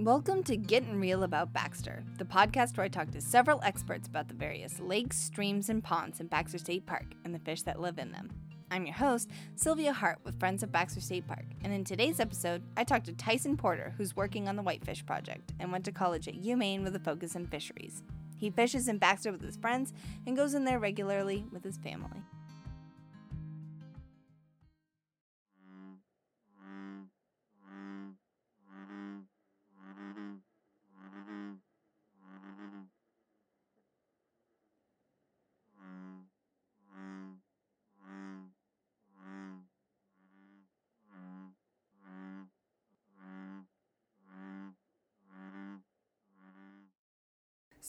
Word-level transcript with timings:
Welcome 0.00 0.42
to 0.44 0.56
Getting 0.56 0.98
Real 0.98 1.24
About 1.24 1.52
Baxter, 1.52 2.02
the 2.16 2.24
podcast 2.24 2.78
where 2.78 2.86
I 2.86 2.88
talk 2.88 3.10
to 3.10 3.20
several 3.20 3.60
experts 3.62 4.08
about 4.08 4.28
the 4.28 4.34
various 4.34 4.80
lakes, 4.80 5.18
streams, 5.18 5.68
and 5.68 5.84
ponds 5.84 6.20
in 6.20 6.26
Baxter 6.26 6.56
State 6.56 6.86
Park 6.86 7.04
and 7.22 7.34
the 7.34 7.38
fish 7.38 7.60
that 7.64 7.82
live 7.82 7.98
in 7.98 8.10
them. 8.10 8.30
I'm 8.70 8.86
your 8.86 8.94
host, 8.94 9.28
Silvia 9.56 9.92
Hartt 9.92 10.20
with 10.24 10.40
Friends 10.40 10.62
of 10.62 10.72
Baxter 10.72 11.02
State 11.02 11.26
Park, 11.26 11.44
and 11.62 11.70
in 11.70 11.84
today's 11.84 12.18
episode, 12.18 12.62
I 12.78 12.84
talked 12.84 13.04
to 13.06 13.12
Tyson 13.12 13.58
Porter, 13.58 13.92
who's 13.98 14.16
working 14.16 14.48
on 14.48 14.56
the 14.56 14.62
Whitefish 14.62 15.04
Project 15.04 15.52
and 15.60 15.70
went 15.70 15.84
to 15.84 15.92
college 15.92 16.28
at 16.28 16.42
UMaine 16.42 16.82
with 16.82 16.96
a 16.96 17.00
focus 17.00 17.34
in 17.34 17.46
fisheries. 17.46 18.02
He 18.38 18.48
fishes 18.48 18.88
in 18.88 18.96
Baxter 18.96 19.32
with 19.32 19.42
his 19.42 19.58
friends 19.58 19.92
and 20.26 20.34
goes 20.34 20.54
in 20.54 20.64
there 20.64 20.78
regularly 20.78 21.44
with 21.52 21.62
his 21.62 21.76
family. 21.76 22.22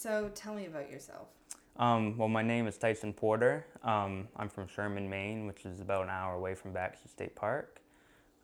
So 0.02 0.32
tell 0.34 0.56
me 0.56 0.66
about 0.66 0.90
yourself. 0.90 1.28
Um, 1.78 2.18
well, 2.18 2.28
my 2.28 2.42
name 2.42 2.66
is 2.66 2.76
Tyson 2.76 3.14
Porter. 3.14 3.68
Um, 3.84 4.28
I'm 4.36 4.50
from 4.50 4.68
Sherman, 4.68 5.08
Maine, 5.08 5.46
which 5.46 5.64
is 5.64 5.80
about 5.80 6.06
an 6.06 6.10
hour 6.10 6.34
away 6.34 6.56
from 6.56 6.74
Baxter 6.74 7.08
State 7.08 7.36
Park. 7.36 7.80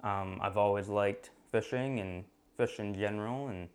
Um, 0.03 0.37
I've 0.39 0.57
always 0.57 0.87
liked 0.87 1.31
fishing 1.51 1.99
and 1.99 2.25
fish 2.57 2.79
in 2.79 2.93
general, 2.93 3.47
and 3.47 3.69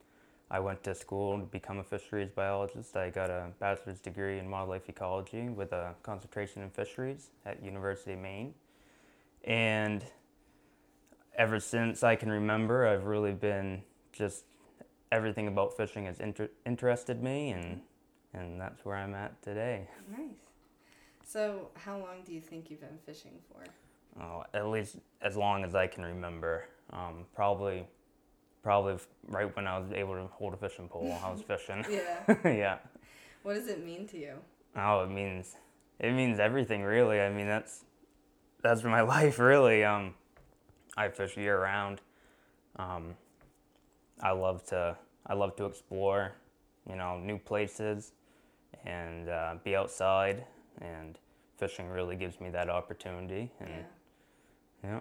I 0.49 0.61
went 0.61 0.85
to 0.85 0.95
school 0.95 1.37
to 1.37 1.45
become 1.45 1.81
a 1.81 1.83
fisheries 1.83 2.31
biologist. 2.31 2.97
I 2.97 3.11
got 3.11 3.31
a 3.31 3.49
bachelor's 3.59 3.99
degree 3.99 4.39
in 4.39 4.49
wildlife 4.49 4.89
ecology 4.89 5.49
with 5.49 5.73
a 5.73 5.93
concentration 6.05 6.63
in 6.63 6.71
fisheries 6.71 7.30
at 7.45 7.65
University 7.65 8.13
of 8.13 8.21
Maine. 8.21 8.55
And 9.43 10.05
ever 11.37 11.59
since 11.59 12.05
I 12.05 12.15
can 12.15 12.30
remember, 12.30 12.87
I've 12.87 13.07
really 13.07 13.33
been 13.33 13.83
just 14.13 14.45
everything 15.13 15.46
about 15.46 15.77
fishing 15.77 16.07
has 16.07 16.18
inter- 16.18 16.51
interested 16.66 17.23
me, 17.23 17.51
and 17.51 17.80
and 18.35 18.60
that's 18.60 18.85
where 18.85 18.96
I'm 18.96 19.15
at 19.15 19.41
today. 19.43 19.87
Nice. 20.10 20.30
So, 21.24 21.68
how 21.74 21.99
long 21.99 22.23
do 22.24 22.32
you 22.32 22.41
think 22.41 22.71
you've 22.71 22.80
been 22.80 22.99
fishing 23.07 23.33
for? 23.49 23.63
Oh, 24.21 24.43
at 24.55 24.66
least 24.66 24.96
as 25.21 25.37
long 25.37 25.65
as 25.65 25.74
I 25.74 25.87
can 25.87 26.02
remember. 26.05 26.65
Um, 26.90 27.27
probably, 27.35 27.87
probably 28.63 28.96
right 29.29 29.55
when 29.55 29.66
I 29.66 29.79
was 29.79 29.93
able 29.93 30.15
to 30.15 30.27
hold 30.33 30.55
a 30.55 30.57
fishing 30.57 30.88
pole, 30.88 31.16
I 31.24 31.30
was 31.30 31.43
fishing. 31.46 31.85
yeah. 31.88 32.37
yeah. 32.45 32.79
What 33.43 33.55
does 33.55 33.68
it 33.68 33.85
mean 33.85 34.07
to 34.09 34.18
you? 34.18 34.35
Oh, 34.77 35.05
it 35.05 35.10
means 35.10 35.57
it 36.01 36.13
means 36.13 36.38
everything 36.38 36.83
really. 36.83 37.21
I 37.21 37.30
mean 37.30 37.46
that's 37.46 37.85
that's 38.63 38.83
my 38.83 39.01
life 39.16 39.38
really. 39.38 39.85
Um, 39.85 40.15
I 40.96 41.09
fish 41.09 41.37
year 41.37 41.60
round. 41.60 42.01
Um, 42.77 43.15
I 44.21 44.32
love 44.32 44.65
to 44.66 44.96
I 45.27 45.35
love 45.35 45.57
to 45.57 45.65
explore, 45.66 46.32
you 46.88 46.96
know, 46.96 47.18
new 47.18 47.38
places, 47.38 48.13
and 48.85 49.29
uh, 49.29 49.55
be 49.65 49.77
outside. 49.77 50.45
And 50.80 51.18
fishing 51.57 51.88
really 51.88 52.16
gives 52.16 52.40
me 52.40 52.51
that 52.51 52.68
opportunity. 52.68 53.52
And 53.60 53.71
yeah, 54.83 54.90
yeah 54.90 55.01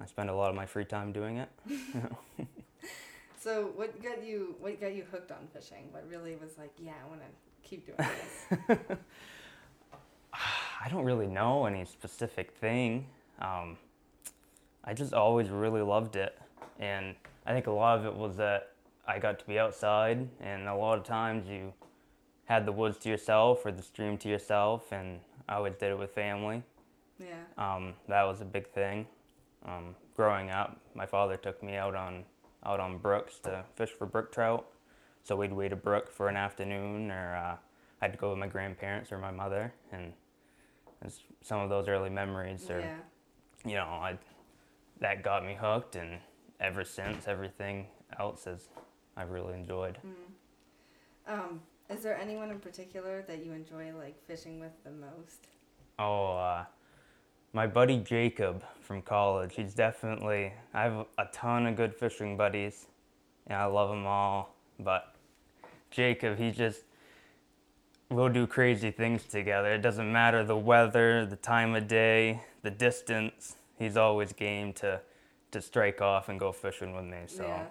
I 0.00 0.06
spend 0.06 0.30
a 0.30 0.34
lot 0.34 0.50
of 0.50 0.56
my 0.56 0.66
free 0.66 0.84
time 0.84 1.12
doing 1.12 1.36
it. 1.38 1.48
so, 3.40 3.70
what 3.76 4.02
got 4.02 4.24
you? 4.24 4.56
What 4.60 4.80
got 4.80 4.94
you 4.94 5.04
hooked 5.10 5.30
on 5.30 5.46
fishing? 5.52 5.88
What 5.92 6.04
really 6.10 6.36
was 6.36 6.58
like, 6.58 6.72
yeah, 6.78 6.92
I 7.04 7.08
want 7.08 7.20
to 7.20 7.68
keep 7.68 7.86
doing 7.86 8.08
this. 8.68 8.78
I 10.82 10.88
don't 10.88 11.04
really 11.04 11.26
know 11.26 11.66
any 11.66 11.84
specific 11.84 12.52
thing. 12.52 13.06
Um, 13.40 13.76
I 14.82 14.94
just 14.94 15.12
always 15.12 15.50
really 15.50 15.82
loved 15.82 16.16
it, 16.16 16.38
and 16.78 17.14
I 17.46 17.52
think 17.52 17.66
a 17.66 17.70
lot 17.70 17.98
of 17.98 18.06
it 18.06 18.14
was 18.14 18.36
that 18.36 18.72
I 19.06 19.18
got 19.18 19.38
to 19.38 19.46
be 19.46 19.58
outside, 19.58 20.28
and 20.40 20.68
a 20.68 20.74
lot 20.74 20.98
of 20.98 21.04
times 21.04 21.48
you 21.48 21.72
had 22.44 22.66
the 22.66 22.72
woods 22.72 22.98
to 22.98 23.08
yourself 23.08 23.64
or 23.64 23.72
the 23.72 23.82
stream 23.82 24.18
to 24.18 24.28
yourself, 24.28 24.92
and 24.92 25.20
I 25.48 25.56
always 25.56 25.74
did 25.74 25.90
it 25.90 25.98
with 25.98 26.10
family. 26.10 26.62
Yeah. 27.18 27.34
Um, 27.58 27.94
that 28.08 28.24
was 28.24 28.40
a 28.40 28.44
big 28.44 28.68
thing. 28.68 29.06
Um, 29.64 29.94
growing 30.14 30.50
up, 30.50 30.78
my 30.94 31.06
father 31.06 31.36
took 31.36 31.62
me 31.62 31.76
out 31.76 31.94
on 31.94 32.24
out 32.64 32.78
on 32.78 32.98
brooks 32.98 33.38
to 33.38 33.64
fish 33.74 33.90
for 33.90 34.06
brook 34.06 34.32
trout. 34.32 34.66
So 35.22 35.36
we'd 35.36 35.52
wait 35.52 35.72
a 35.72 35.76
brook 35.76 36.10
for 36.10 36.28
an 36.28 36.36
afternoon, 36.36 37.10
or 37.10 37.36
uh, 37.36 37.56
I'd 38.02 38.18
go 38.18 38.30
with 38.30 38.38
my 38.38 38.46
grandparents 38.46 39.12
or 39.12 39.18
my 39.18 39.30
mother, 39.30 39.72
and 39.92 40.12
some 41.42 41.60
of 41.60 41.68
those 41.68 41.88
early 41.88 42.10
memories 42.10 42.68
are, 42.70 42.80
yeah. 42.80 42.98
you 43.64 43.74
know, 43.74 43.86
I, 43.86 44.18
that 45.00 45.22
got 45.22 45.44
me 45.44 45.56
hooked, 45.58 45.96
and 45.96 46.18
ever 46.60 46.84
since, 46.84 47.26
everything 47.26 47.86
else 48.18 48.44
has 48.44 48.68
I've 49.16 49.30
really 49.30 49.54
enjoyed. 49.54 49.98
Mm. 50.06 51.32
Um, 51.32 51.60
is 51.88 52.02
there 52.02 52.18
anyone 52.18 52.50
in 52.50 52.58
particular 52.58 53.22
that 53.26 53.44
you 53.44 53.52
enjoy 53.52 53.92
like 53.96 54.14
fishing 54.26 54.60
with 54.60 54.72
the 54.84 54.90
most? 54.90 55.48
Oh, 55.98 56.36
uh, 56.36 56.64
my 57.52 57.66
buddy 57.66 57.98
Jacob 57.98 58.64
from 58.80 59.02
college. 59.02 59.54
He's 59.54 59.74
definitely. 59.74 60.52
I 60.72 60.84
have 60.84 61.06
a 61.18 61.26
ton 61.32 61.66
of 61.66 61.76
good 61.76 61.94
fishing 61.94 62.36
buddies, 62.36 62.86
and 63.46 63.58
I 63.58 63.66
love 63.66 63.90
them 63.90 64.06
all. 64.06 64.54
But 64.78 65.14
Jacob, 65.90 66.38
he 66.38 66.50
just 66.50 66.82
we'll 68.08 68.28
do 68.28 68.46
crazy 68.46 68.90
things 68.90 69.24
together. 69.24 69.72
It 69.72 69.82
doesn't 69.82 70.10
matter 70.10 70.44
the 70.44 70.56
weather, 70.56 71.26
the 71.26 71.36
time 71.36 71.74
of 71.74 71.88
day, 71.88 72.42
the 72.62 72.70
distance. 72.70 73.56
He's 73.78 73.96
always 73.96 74.32
game 74.32 74.72
to 74.74 75.00
to 75.52 75.60
strike 75.60 76.00
off 76.00 76.28
and 76.28 76.38
go 76.38 76.52
fishing 76.52 76.94
with 76.94 77.04
me. 77.04 77.18
So 77.26 77.44
yeah. 77.44 77.64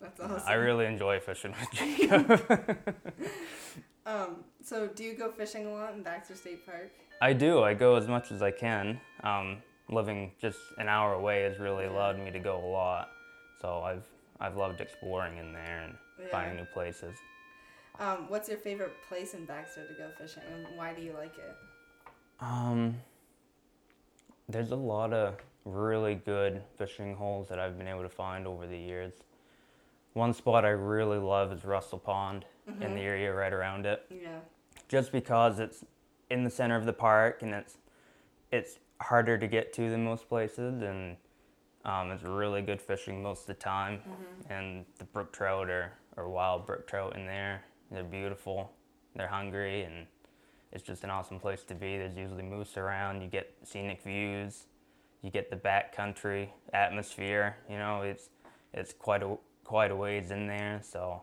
That's 0.00 0.20
awesome. 0.20 0.42
I 0.46 0.54
really 0.54 0.86
enjoy 0.86 1.20
fishing 1.20 1.54
with 1.58 1.70
Jacob. 1.72 2.64
um, 4.06 4.36
so 4.62 4.86
do 4.86 5.02
you 5.02 5.14
go 5.14 5.30
fishing 5.30 5.66
a 5.66 5.72
lot 5.72 5.94
in 5.94 6.02
Baxter 6.02 6.34
State 6.34 6.66
Park? 6.66 6.92
I 7.22 7.32
do. 7.32 7.62
I 7.62 7.74
go 7.74 7.96
as 7.96 8.06
much 8.06 8.30
as 8.30 8.42
I 8.42 8.50
can. 8.50 9.00
Um, 9.22 9.62
living 9.88 10.32
just 10.40 10.58
an 10.78 10.88
hour 10.88 11.14
away 11.14 11.42
has 11.42 11.58
really 11.58 11.86
allowed 11.86 12.18
me 12.18 12.30
to 12.30 12.38
go 12.38 12.58
a 12.58 12.68
lot. 12.68 13.08
So 13.60 13.80
I've 13.80 14.04
I've 14.40 14.56
loved 14.56 14.80
exploring 14.80 15.38
in 15.38 15.52
there 15.52 15.82
and 15.84 15.94
yeah. 16.20 16.26
finding 16.30 16.56
new 16.56 16.66
places. 16.66 17.16
Um, 17.98 18.26
what's 18.28 18.48
your 18.48 18.58
favorite 18.58 18.92
place 19.08 19.34
in 19.34 19.46
Baxter 19.46 19.86
to 19.86 19.94
go 19.94 20.10
fishing, 20.18 20.42
and 20.52 20.76
why 20.76 20.92
do 20.92 21.00
you 21.00 21.12
like 21.12 21.34
it? 21.38 21.56
Um, 22.40 22.96
there's 24.48 24.72
a 24.72 24.76
lot 24.76 25.12
of 25.12 25.36
really 25.64 26.14
good 26.14 26.62
fishing 26.76 27.14
holes 27.14 27.48
that 27.48 27.58
I've 27.58 27.78
been 27.78 27.88
able 27.88 28.02
to 28.02 28.08
find 28.08 28.46
over 28.46 28.66
the 28.66 28.78
years. 28.78 29.12
One 30.12 30.32
spot 30.32 30.64
I 30.64 30.70
really 30.70 31.18
love 31.18 31.52
is 31.52 31.64
Russell 31.64 31.98
Pond 31.98 32.44
mm-hmm. 32.70 32.82
in 32.82 32.94
the 32.94 33.00
area 33.00 33.32
right 33.32 33.52
around 33.52 33.86
it. 33.86 34.04
Yeah. 34.10 34.38
Just 34.88 35.10
because 35.10 35.58
it's 35.58 35.84
in 36.30 36.44
the 36.44 36.50
center 36.50 36.76
of 36.76 36.86
the 36.86 36.92
park 36.92 37.42
and 37.42 37.54
it's 37.54 37.78
it's 38.52 38.78
harder 39.00 39.36
to 39.36 39.46
get 39.48 39.72
to 39.72 39.90
than 39.90 40.04
most 40.04 40.28
places 40.28 40.82
and 40.82 41.16
um, 41.84 42.10
it's 42.12 42.22
really 42.22 42.62
good 42.62 42.80
fishing 42.80 43.22
most 43.22 43.42
of 43.42 43.46
the 43.48 43.54
time. 43.54 43.98
Mm-hmm. 43.98 44.52
And 44.52 44.84
the 44.98 45.04
brook 45.04 45.32
trout 45.32 45.68
are, 45.68 45.92
are 46.16 46.28
wild 46.28 46.66
brook 46.66 46.86
trout 46.86 47.16
in 47.16 47.26
there. 47.26 47.64
They're 47.90 48.04
beautiful. 48.04 48.70
They're 49.16 49.28
hungry 49.28 49.82
and 49.82 50.06
it's 50.72 50.84
just 50.84 51.04
an 51.04 51.10
awesome 51.10 51.38
place 51.38 51.62
to 51.64 51.74
be. 51.74 51.98
There's 51.98 52.16
usually 52.16 52.42
moose 52.42 52.76
around. 52.76 53.22
You 53.22 53.28
get 53.28 53.54
scenic 53.64 54.02
views. 54.02 54.66
You 55.24 55.30
get 55.30 55.48
the 55.48 55.56
backcountry 55.56 56.50
atmosphere. 56.74 57.56
You 57.68 57.78
know, 57.78 58.02
it's 58.02 58.28
it's 58.74 58.92
quite 58.92 59.22
a 59.22 59.38
quite 59.64 59.90
a 59.90 59.96
ways 59.96 60.30
in 60.30 60.46
there, 60.46 60.80
so 60.82 61.22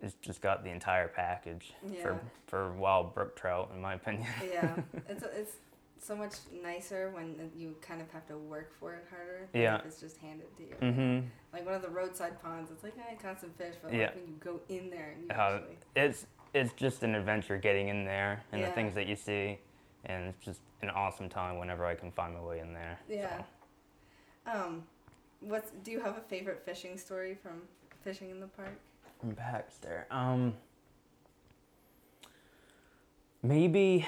it's 0.00 0.14
just 0.14 0.40
got 0.40 0.64
the 0.64 0.70
entire 0.70 1.08
package 1.08 1.74
yeah. 1.86 2.00
for 2.00 2.20
for 2.46 2.72
wild 2.72 3.14
brook 3.14 3.36
trout, 3.36 3.70
in 3.74 3.82
my 3.82 3.94
opinion. 3.94 4.26
yeah, 4.50 4.74
it's 5.10 5.24
it's 5.36 5.56
so 5.98 6.16
much 6.16 6.36
nicer 6.62 7.10
when 7.10 7.50
you 7.54 7.74
kind 7.82 8.00
of 8.00 8.10
have 8.12 8.26
to 8.28 8.38
work 8.38 8.72
for 8.80 8.94
it 8.94 9.04
harder. 9.10 9.46
Yeah, 9.52 9.82
it's 9.84 10.00
just 10.00 10.16
handed 10.16 10.56
to 10.56 10.62
you. 10.62 10.76
Mm-hmm. 10.80 11.26
Like 11.52 11.66
one 11.66 11.74
of 11.74 11.82
the 11.82 11.90
roadside 11.90 12.42
ponds, 12.42 12.70
it's 12.70 12.82
like 12.82 12.94
I 12.98 13.14
caught 13.14 13.42
some 13.42 13.50
fish, 13.50 13.74
but 13.82 13.92
yeah. 13.92 14.06
like 14.06 14.16
when 14.16 14.26
you 14.26 14.34
go 14.40 14.58
in 14.70 14.88
there 14.88 15.16
and 15.16 15.24
you 15.24 15.28
uh, 15.30 15.56
actually... 15.56 15.76
it's 15.96 16.26
it's 16.54 16.72
just 16.72 17.02
an 17.02 17.14
adventure 17.14 17.58
getting 17.58 17.88
in 17.88 18.06
there 18.06 18.42
and 18.52 18.62
yeah. 18.62 18.68
the 18.68 18.72
things 18.72 18.94
that 18.94 19.06
you 19.06 19.16
see, 19.16 19.58
and 20.06 20.24
it's 20.26 20.44
just 20.44 20.60
an 20.82 20.90
awesome 20.90 21.28
time 21.28 21.58
whenever 21.58 21.84
I 21.84 21.94
can 21.94 22.10
find 22.12 22.34
my 22.34 22.40
way 22.40 22.60
in 22.60 22.72
there. 22.72 22.98
Yeah. 23.08 23.42
So. 24.46 24.52
Um, 24.52 24.82
What's 25.40 25.72
do 25.82 25.90
you 25.90 26.00
have 26.00 26.16
a 26.16 26.22
favorite 26.22 26.62
fishing 26.64 26.96
story 26.96 27.36
from 27.42 27.62
fishing 28.02 28.30
in 28.30 28.40
the 28.40 28.46
park? 28.46 28.72
From 29.20 29.32
Baxter. 29.32 30.06
Um 30.10 30.54
maybe 33.42 34.06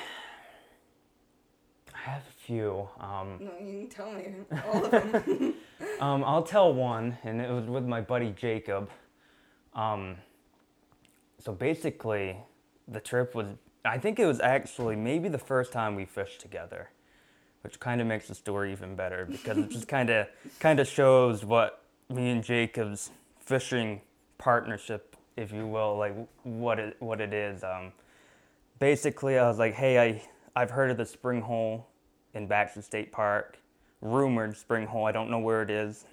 I 1.94 2.10
have 2.10 2.22
a 2.22 2.40
few. 2.46 2.88
Um, 2.98 3.38
no, 3.40 3.52
you 3.60 3.80
can 3.80 3.88
tell 3.88 4.10
me 4.12 4.24
all 4.66 4.84
of 4.84 4.90
them. 4.90 5.54
um, 6.00 6.24
I'll 6.24 6.42
tell 6.42 6.72
one, 6.72 7.18
and 7.24 7.40
it 7.40 7.50
was 7.50 7.66
with 7.66 7.84
my 7.84 8.00
buddy 8.00 8.30
Jacob. 8.30 8.88
Um, 9.74 10.16
so 11.38 11.52
basically, 11.52 12.36
the 12.88 13.00
trip 13.00 13.34
was, 13.34 13.46
I 13.86 13.98
think 13.98 14.18
it 14.18 14.26
was 14.26 14.40
actually 14.40 14.96
maybe 14.96 15.28
the 15.28 15.38
first 15.38 15.72
time 15.72 15.94
we 15.94 16.04
fished 16.04 16.40
together, 16.40 16.90
which 17.62 17.78
kind 17.78 18.00
of 18.00 18.06
makes 18.06 18.28
the 18.28 18.34
story 18.34 18.72
even 18.72 18.96
better 18.96 19.26
because 19.26 19.58
it 19.58 19.70
just 19.70 19.88
kind 19.88 20.10
of 20.10 20.26
kind 20.58 20.80
of 20.80 20.88
shows 20.88 21.44
what 21.44 21.82
me 22.08 22.30
and 22.30 22.42
Jacob's 22.42 23.10
fishing 23.40 24.00
partnership, 24.38 25.16
if 25.36 25.52
you 25.52 25.66
will, 25.66 25.96
like 25.96 26.14
what 26.42 26.78
it 26.78 26.96
what 26.98 27.20
it 27.20 27.32
is. 27.32 27.62
Um, 27.62 27.92
basically, 28.78 29.38
I 29.38 29.48
was 29.48 29.58
like, 29.58 29.74
hey, 29.74 29.98
I 29.98 30.22
I've 30.60 30.70
heard 30.70 30.90
of 30.90 30.96
the 30.96 31.06
spring 31.06 31.40
hole 31.40 31.86
in 32.34 32.46
Baxter 32.46 32.82
State 32.82 33.12
Park, 33.12 33.58
rumored 34.00 34.56
spring 34.56 34.86
hole. 34.86 35.06
I 35.06 35.12
don't 35.12 35.30
know 35.30 35.38
where 35.38 35.62
it 35.62 35.70
is. 35.70 36.04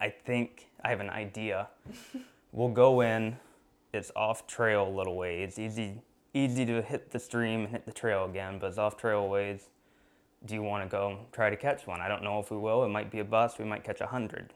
I 0.00 0.08
think 0.08 0.68
I 0.84 0.88
have 0.88 1.00
an 1.00 1.10
idea. 1.10 1.68
we'll 2.52 2.68
go 2.68 3.02
in. 3.02 3.36
It's 3.92 4.10
off 4.16 4.46
trail 4.46 4.88
a 4.88 4.90
little 4.90 5.16
way. 5.16 5.42
It's 5.42 5.58
easy 5.58 6.00
easy 6.34 6.64
to 6.66 6.82
hit 6.82 7.10
the 7.10 7.18
stream 7.18 7.60
and 7.60 7.68
hit 7.68 7.84
the 7.86 7.92
trail 7.92 8.24
again, 8.24 8.58
but 8.58 8.68
it's 8.68 8.78
off 8.78 8.96
trail 8.96 9.28
ways. 9.28 9.68
Do 10.44 10.54
you 10.54 10.62
want 10.62 10.84
to 10.84 10.88
go 10.88 11.18
try 11.30 11.50
to 11.50 11.56
catch 11.56 11.86
one? 11.86 12.00
I 12.00 12.08
don't 12.08 12.24
know 12.24 12.40
if 12.40 12.50
we 12.50 12.56
will. 12.56 12.84
It 12.84 12.88
might 12.88 13.10
be 13.10 13.20
a 13.20 13.24
bust. 13.24 13.58
We 13.58 13.64
might 13.64 13.84
catch 13.84 14.00
a 14.00 14.06
hundred. 14.06 14.52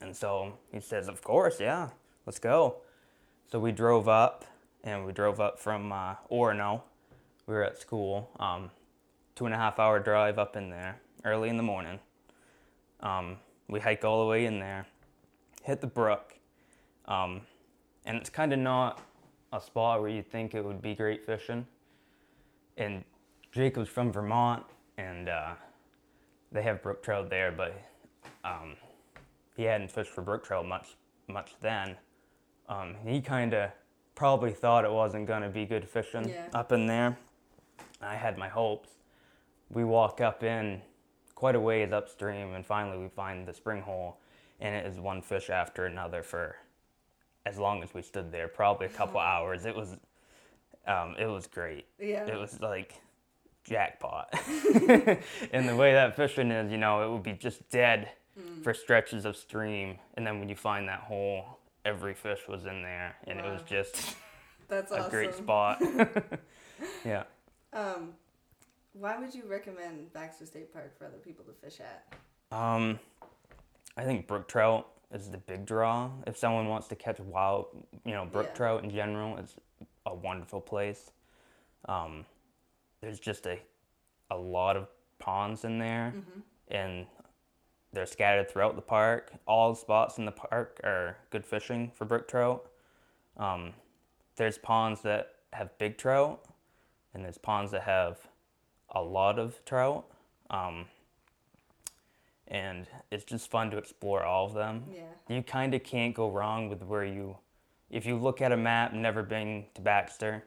And 0.00 0.16
so 0.16 0.54
he 0.72 0.80
says, 0.80 1.08
Of 1.08 1.22
course, 1.22 1.60
yeah, 1.60 1.90
let's 2.26 2.38
go. 2.38 2.76
So 3.50 3.58
we 3.58 3.72
drove 3.72 4.08
up, 4.08 4.44
and 4.82 5.04
we 5.04 5.12
drove 5.12 5.40
up 5.40 5.58
from 5.58 5.92
uh, 5.92 6.14
Orono. 6.30 6.82
We 7.46 7.54
were 7.54 7.64
at 7.64 7.78
school. 7.78 8.30
Um, 8.38 8.70
two 9.34 9.46
and 9.46 9.54
a 9.54 9.58
half 9.58 9.78
hour 9.78 9.98
drive 9.98 10.38
up 10.38 10.56
in 10.56 10.70
there 10.70 11.00
early 11.24 11.48
in 11.48 11.56
the 11.56 11.62
morning. 11.62 11.98
Um, 13.00 13.36
we 13.68 13.80
hike 13.80 14.04
all 14.04 14.22
the 14.24 14.28
way 14.28 14.46
in 14.46 14.58
there, 14.58 14.86
hit 15.62 15.80
the 15.80 15.86
brook, 15.86 16.34
um, 17.06 17.42
and 18.04 18.16
it's 18.16 18.30
kind 18.30 18.52
of 18.52 18.58
not 18.58 19.00
a 19.52 19.60
spot 19.60 20.00
where 20.00 20.10
you 20.10 20.22
think 20.22 20.54
it 20.54 20.64
would 20.64 20.80
be 20.80 20.94
great 20.94 21.24
fishing. 21.24 21.66
And 22.76 23.04
Jacob's 23.52 23.88
from 23.88 24.12
Vermont, 24.12 24.64
and 24.96 25.28
uh, 25.28 25.54
they 26.52 26.62
have 26.62 26.82
brook 26.82 27.02
trout 27.02 27.28
there, 27.30 27.50
but 27.52 27.74
um, 28.44 28.74
he 29.56 29.64
hadn't 29.64 29.90
fished 29.90 30.10
for 30.10 30.22
brook 30.22 30.44
trout 30.44 30.66
much 30.66 30.96
much 31.28 31.54
then. 31.60 31.96
Um, 32.68 32.94
he 33.06 33.20
kind 33.20 33.54
of 33.54 33.70
probably 34.16 34.52
thought 34.52 34.84
it 34.84 34.90
wasn't 34.90 35.26
going 35.26 35.42
to 35.42 35.48
be 35.48 35.64
good 35.64 35.88
fishing 35.88 36.28
Yeah. 36.28 36.46
up 36.54 36.72
in 36.72 36.86
there. 36.86 37.16
I 38.00 38.16
had 38.16 38.36
my 38.36 38.48
hopes. 38.48 38.88
We 39.70 39.84
walk 39.84 40.20
up 40.20 40.42
in 40.42 40.82
quite 41.36 41.54
a 41.54 41.60
ways 41.60 41.92
upstream, 41.92 42.54
and 42.54 42.66
finally 42.66 42.98
we 42.98 43.08
find 43.08 43.46
the 43.46 43.54
spring 43.54 43.80
hole, 43.82 44.18
and 44.60 44.74
it 44.74 44.86
is 44.86 44.98
one 44.98 45.22
fish 45.22 45.50
after 45.50 45.86
another 45.86 46.22
for 46.22 46.56
as 47.46 47.58
long 47.58 47.82
as 47.82 47.92
we 47.94 48.02
stood 48.02 48.30
there, 48.32 48.48
probably 48.48 48.86
a 48.86 48.90
couple 48.90 49.20
hours. 49.20 49.64
It 49.66 49.74
was, 49.74 49.96
um, 50.86 51.14
it 51.18 51.26
was 51.26 51.46
great. 51.46 51.86
Yeah. 51.98 52.26
It 52.26 52.38
was 52.38 52.60
like 52.60 52.94
jackpot. 53.64 54.28
and 55.52 55.68
the 55.68 55.76
way 55.76 55.92
that 55.92 56.16
fishing 56.16 56.50
is, 56.50 56.70
you 56.70 56.78
know, 56.78 57.02
it 57.06 57.10
would 57.12 57.22
be 57.22 57.32
just 57.32 57.68
dead 57.70 58.10
Mm. 58.38 58.62
for 58.62 58.72
stretches 58.72 59.24
of 59.24 59.36
stream, 59.36 59.98
and 60.14 60.24
then 60.24 60.38
when 60.38 60.48
you 60.48 60.54
find 60.54 60.88
that 60.88 61.00
hole, 61.00 61.58
every 61.84 62.14
fish 62.14 62.38
was 62.48 62.64
in 62.64 62.80
there, 62.80 63.16
and 63.26 63.40
it 63.40 63.44
was 63.44 63.60
just 63.62 64.14
That's 64.68 64.92
a 64.92 64.98
awesome. 65.00 65.10
great 65.10 65.34
spot. 65.34 65.82
yeah. 67.04 67.24
Um, 67.72 68.12
why 68.92 69.18
would 69.18 69.34
you 69.34 69.42
recommend 69.48 70.12
Baxter 70.12 70.46
State 70.46 70.72
Park 70.72 70.96
for 70.96 71.06
other 71.06 71.16
people 71.18 71.44
to 71.46 71.52
fish 71.52 71.80
at? 71.80 72.56
Um, 72.56 73.00
I 73.96 74.04
think 74.04 74.28
brook 74.28 74.46
trout 74.46 74.86
is 75.12 75.30
the 75.30 75.38
big 75.38 75.66
draw. 75.66 76.10
If 76.26 76.36
someone 76.36 76.68
wants 76.68 76.88
to 76.88 76.96
catch 76.96 77.18
wild, 77.20 77.66
you 78.04 78.12
know, 78.12 78.24
brook 78.26 78.46
Yeah. 78.50 78.54
trout 78.54 78.84
in 78.84 78.90
general, 78.90 79.36
it's 79.38 79.54
a 80.06 80.14
wonderful 80.14 80.60
place. 80.60 81.10
Um, 81.86 82.26
there's 83.00 83.20
just 83.20 83.46
a 83.46 83.58
a 84.32 84.36
lot 84.36 84.76
of 84.76 84.86
ponds 85.18 85.64
in 85.64 85.78
there, 85.80 86.12
Mm-hmm. 86.16 86.40
and 86.68 87.06
they're 87.92 88.06
scattered 88.06 88.48
throughout 88.48 88.76
the 88.76 88.82
park. 88.82 89.32
All 89.44 89.74
spots 89.74 90.18
in 90.18 90.24
the 90.24 90.30
park 90.30 90.78
are 90.84 91.16
good 91.30 91.44
fishing 91.44 91.90
for 91.90 92.04
brook 92.04 92.28
trout. 92.28 92.70
Um, 93.36 93.74
there's 94.36 94.56
ponds 94.56 95.02
that 95.02 95.34
have 95.52 95.76
big 95.78 95.98
trout, 95.98 96.44
and 97.12 97.24
there's 97.24 97.38
ponds 97.38 97.72
that 97.72 97.82
have 97.82 98.28
a 98.90 99.02
lot 99.02 99.40
of 99.40 99.64
trout. 99.64 100.06
Um, 100.50 100.86
and 102.50 102.86
it's 103.10 103.24
just 103.24 103.50
fun 103.50 103.70
to 103.70 103.78
explore 103.78 104.24
all 104.24 104.46
of 104.46 104.54
them. 104.54 104.84
Yeah. 104.92 105.02
You 105.34 105.42
kind 105.42 105.74
of 105.74 105.82
can't 105.84 106.14
go 106.14 106.30
wrong 106.30 106.68
with 106.68 106.82
where 106.82 107.04
you, 107.04 107.36
if 107.90 108.04
you 108.04 108.16
look 108.16 108.42
at 108.42 108.52
a 108.52 108.56
map, 108.56 108.92
never 108.92 109.22
been 109.22 109.64
to 109.74 109.80
Baxter, 109.80 110.44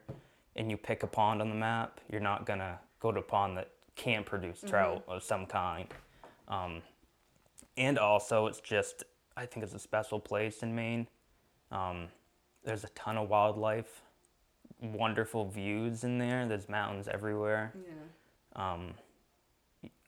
and 0.55 0.69
you 0.69 0.77
pick 0.77 1.03
a 1.03 1.07
pond 1.07 1.41
on 1.41 1.50
the 1.50 1.55
map, 1.55 2.00
you're 2.11 2.21
not 2.21 2.45
gonna 2.45 2.79
go 3.00 3.11
to 3.11 3.19
a 3.19 3.23
pond 3.23 3.57
that 3.57 3.69
can 3.95 4.23
produce 4.23 4.61
trout 4.61 5.03
of 5.07 5.23
some 5.23 5.45
kind. 5.45 5.88
Um, 6.47 6.81
and 7.77 7.97
also, 7.97 8.47
it's 8.47 8.59
just, 8.59 9.03
I 9.38 9.45
think 9.45 9.63
it's 9.63 9.73
a 9.73 9.79
special 9.79 10.19
place 10.19 10.61
in 10.61 10.75
Maine. 10.75 11.07
Um, 11.71 12.07
there's 12.63 12.83
a 12.83 12.89
ton 12.89 13.17
of 13.17 13.29
wildlife, 13.29 14.01
wonderful 14.81 15.50
views 15.50 16.03
in 16.03 16.17
there. 16.17 16.47
There's 16.47 16.67
mountains 16.69 17.07
everywhere 17.07 17.73
Yeah. 17.75 18.71
um, 18.73 18.94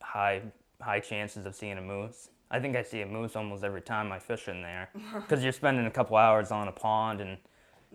high 0.01 0.41
high 0.81 0.99
chances 0.99 1.45
of 1.45 1.55
seeing 1.55 1.77
a 1.77 1.81
moose. 1.81 2.29
I 2.51 2.59
think 2.59 2.75
I 2.75 2.83
see 2.83 3.01
a 3.01 3.05
moose 3.05 3.35
almost 3.35 3.63
every 3.63 3.81
time 3.81 4.11
I 4.11 4.19
fish 4.19 4.47
in 4.47 4.61
there 4.61 4.89
because 5.13 5.43
you're 5.43 5.51
spending 5.53 5.85
a 5.85 5.91
couple 5.91 6.15
hours 6.17 6.51
on 6.51 6.67
a 6.67 6.71
pond 6.71 7.21
and, 7.21 7.37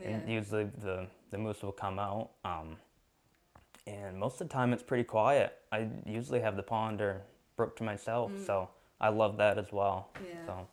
and 0.05 0.29
usually 0.29 0.65
the, 0.82 1.06
the 1.31 1.38
moose 1.38 1.62
will 1.62 1.73
come 1.73 1.99
out. 1.99 2.31
Um, 2.44 2.77
and 3.87 4.19
most 4.19 4.41
of 4.41 4.49
the 4.49 4.53
time 4.53 4.73
it's 4.73 4.82
pretty 4.82 5.05
quiet. 5.05 5.56
I 5.73 5.88
usually 6.06 6.41
have 6.41 6.56
the 6.56 6.62
pond 6.62 7.00
or 7.00 7.23
brook 7.56 7.77
to 7.77 7.82
myself, 7.85 8.32
so 8.47 8.69
I 9.00 9.09
love 9.09 9.37
that 9.38 9.59
as 9.59 9.73
well. 9.73 10.09
Mm. 10.15 10.21
Yeah. 10.29 10.47
So 10.47 10.69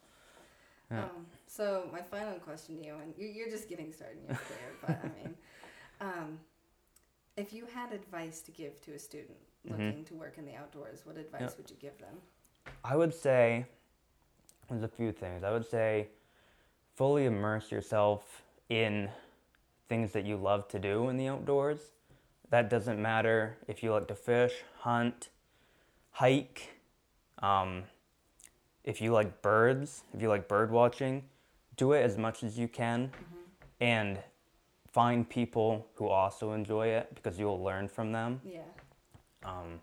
Yeah. 0.91 1.03
Um, 1.03 1.09
so 1.47 1.89
my 1.91 2.01
final 2.01 2.39
question 2.39 2.77
to 2.79 2.85
you, 2.85 2.95
and 3.01 3.13
you- 3.17 3.27
you're 3.27 3.49
just 3.49 3.69
getting 3.69 3.91
started, 3.93 4.17
you're 4.27 4.37
clear, 4.37 4.69
but 4.81 4.99
I 5.03 5.07
mean, 5.23 5.35
um, 6.01 6.39
if 7.37 7.53
you 7.53 7.65
had 7.73 7.91
advice 7.93 8.41
to 8.41 8.51
give 8.51 8.81
to 8.81 8.93
a 8.93 8.99
student 8.99 9.37
Mm-hmm. 9.67 9.83
looking 9.87 10.05
to 10.05 10.13
work 10.13 10.37
in 10.37 10.45
the 10.45 10.55
outdoors, 10.55 11.01
what 11.05 11.17
advice 11.17 11.41
Yep. 11.41 11.57
would 11.57 11.69
you 11.69 11.75
give 11.81 11.97
them? 11.97 12.15
I 12.85 12.95
would 12.95 13.13
say 13.13 13.65
there's 14.69 14.83
a 14.83 14.87
few 14.87 15.11
things. 15.11 15.43
I 15.43 15.51
would 15.51 15.65
say 15.69 16.07
fully 16.95 17.25
immerse 17.25 17.69
yourself 17.69 18.43
in 18.69 19.09
things 19.89 20.13
that 20.13 20.23
you 20.25 20.37
love 20.37 20.69
to 20.69 20.79
do 20.79 21.09
in 21.09 21.17
the 21.17 21.27
outdoors. 21.27 21.91
That 22.49 22.69
doesn't 22.69 23.01
matter 23.01 23.57
if 23.67 23.83
you 23.83 23.91
like 23.91 24.07
to 24.07 24.15
fish, 24.15 24.53
hunt, 24.79 25.29
hike, 26.11 26.69
um, 27.39 27.83
if 28.85 29.01
you 29.01 29.11
like 29.11 29.41
birds, 29.41 30.03
if 30.13 30.21
you 30.21 30.29
like 30.29 30.47
bird 30.47 30.71
watching, 30.71 31.23
do 31.75 31.91
it 31.91 32.03
as 32.03 32.17
much 32.17 32.41
as 32.41 32.57
you 32.57 32.69
can 32.69 33.11
and 33.81 34.19
find 34.97 35.29
people 35.29 35.85
who 35.93 36.07
also 36.07 36.53
enjoy 36.53 36.87
it 36.87 37.07
because 37.13 37.37
you'll 37.37 37.61
learn 37.63 37.87
from 37.87 38.11
them 38.11 38.41
Yeah. 38.43 38.61
um, 39.45 39.79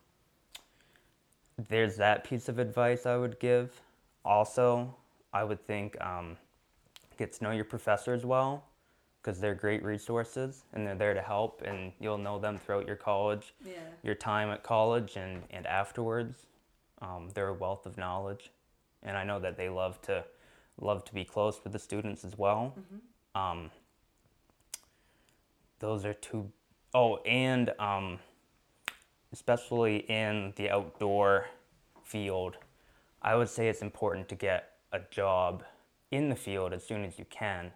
there's 1.68 1.96
that 1.98 2.24
piece 2.24 2.48
of 2.48 2.58
advice 2.58 3.06
I 3.06 3.16
would 3.16 3.38
give. 3.38 3.80
Also, 4.24 4.92
I 5.32 5.44
would 5.44 5.64
think 5.64 5.96
um, 6.00 6.36
get 7.16 7.32
to 7.34 7.44
know 7.44 7.52
your 7.52 7.64
professors 7.64 8.24
well 8.24 8.64
because 9.22 9.38
they're 9.38 9.54
great 9.54 9.84
resources 9.84 10.64
and 10.72 10.84
they're 10.84 10.96
there 10.96 11.14
to 11.14 11.22
help, 11.22 11.62
and 11.64 11.92
you'll 12.00 12.18
know 12.18 12.40
them 12.40 12.58
throughout 12.58 12.88
your 12.88 12.96
college, 12.96 13.54
Yeah. 13.64 13.74
your 14.02 14.16
time 14.16 14.50
at 14.50 14.64
college, 14.64 15.14
and, 15.16 15.44
and 15.50 15.64
afterwards. 15.68 16.46
Um, 17.02 17.28
they're 17.34 17.48
a 17.48 17.54
wealth 17.54 17.86
of 17.86 17.96
knowledge, 17.96 18.50
and 19.04 19.16
I 19.16 19.22
know 19.22 19.38
that 19.38 19.56
they 19.56 19.68
love 19.68 20.02
to 20.02 20.24
love 20.80 21.04
to 21.04 21.14
be 21.14 21.24
close 21.24 21.62
with 21.62 21.72
the 21.72 21.78
students 21.78 22.24
as 22.24 22.36
well. 22.36 22.74
Um, 23.36 23.70
those 25.78 26.04
are 26.04 26.14
two 26.14 26.50
oh 26.94 27.16
and 27.18 27.70
um, 27.78 28.18
especially 29.32 29.98
in 30.08 30.52
the 30.56 30.70
outdoor 30.70 31.46
field, 32.04 32.56
I 33.22 33.34
would 33.34 33.48
say 33.48 33.68
it's 33.68 33.82
important 33.82 34.28
to 34.28 34.34
get 34.34 34.76
a 34.92 35.00
job 35.10 35.64
in 36.10 36.28
the 36.28 36.36
field 36.36 36.72
as 36.72 36.86
soon 36.86 37.04
as 37.04 37.18
you 37.18 37.24
can. 37.28 37.72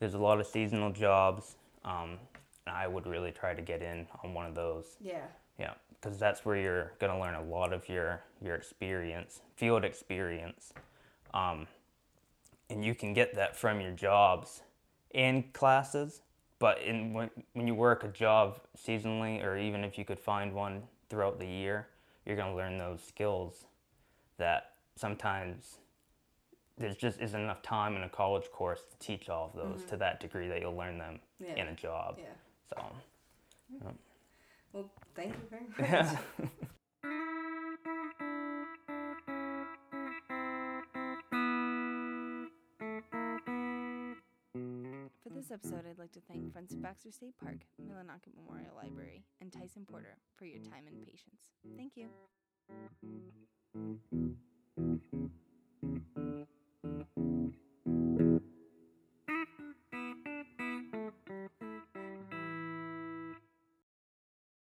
There's 0.00 0.14
a 0.14 0.18
lot 0.18 0.40
of 0.40 0.46
seasonal 0.46 0.90
jobs, 0.90 1.56
um, 1.84 2.18
and 2.66 2.76
I 2.76 2.86
would 2.86 3.06
really 3.06 3.32
try 3.32 3.54
to 3.54 3.62
get 3.62 3.80
in 3.82 4.06
on 4.22 4.34
one 4.34 4.44
of 4.46 4.54
those. 4.54 4.96
Yeah. 5.00 5.22
Yeah, 5.58 5.72
because 6.00 6.18
that's 6.18 6.44
where 6.44 6.56
you're 6.56 6.92
gonna 6.98 7.18
learn 7.18 7.34
a 7.34 7.42
lot 7.42 7.72
of 7.72 7.88
your 7.88 8.22
your 8.42 8.54
experience, 8.54 9.40
field 9.56 9.84
experience, 9.84 10.72
um, 11.32 11.66
and 12.70 12.84
you 12.84 12.94
can 12.94 13.14
get 13.14 13.34
that 13.34 13.56
from 13.56 13.80
your 13.80 13.92
jobs 13.92 14.62
and 15.14 15.52
classes. 15.52 16.20
But 16.58 16.82
in 16.82 17.12
when 17.12 17.30
when 17.52 17.66
you 17.66 17.74
work 17.74 18.04
a 18.04 18.08
job 18.08 18.60
seasonally, 18.76 19.44
or 19.44 19.56
even 19.56 19.84
if 19.84 19.96
you 19.96 20.04
could 20.04 20.18
find 20.18 20.52
one 20.52 20.82
throughout 21.08 21.38
the 21.38 21.46
year, 21.46 21.88
you're 22.26 22.36
gonna 22.36 22.56
learn 22.56 22.78
those 22.78 23.00
skills 23.02 23.66
that 24.38 24.72
sometimes 24.96 25.78
there 26.76 26.92
just 26.94 27.20
isn't 27.20 27.40
enough 27.40 27.62
time 27.62 27.96
in 27.96 28.02
a 28.02 28.08
college 28.08 28.50
course 28.52 28.82
to 28.90 28.96
teach 28.98 29.28
all 29.28 29.46
of 29.46 29.52
those 29.54 29.80
mm-hmm. 29.80 29.90
to 29.90 29.96
that 29.96 30.20
degree 30.20 30.48
that 30.48 30.60
you'll 30.60 30.76
learn 30.76 30.98
them 30.98 31.18
Yeah. 31.40 31.54
in 31.54 31.68
a 31.68 31.74
job. 31.74 32.18
Yeah. 32.18 32.24
So, 32.70 32.84
Well, 34.72 34.90
thank 35.14 35.34
you 35.34 35.40
very 35.50 36.02
much. 36.04 36.18
this 45.38 45.52
episode, 45.52 45.84
I'd 45.88 45.98
like 45.98 46.12
to 46.12 46.20
thank 46.20 46.52
Friends 46.52 46.72
of 46.74 46.82
Baxter 46.82 47.12
State 47.12 47.34
Park, 47.40 47.58
Millinocket 47.80 48.34
Memorial 48.34 48.74
Library, 48.74 49.24
and 49.40 49.52
Tyson 49.52 49.86
Porter 49.88 50.18
for 50.36 50.46
your 50.46 50.60
time 50.60 50.86
and 50.88 51.06
patience. 51.06 51.52
Thank 51.76 51.92
you. 51.96 52.08